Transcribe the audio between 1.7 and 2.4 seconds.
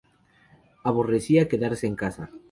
en casa.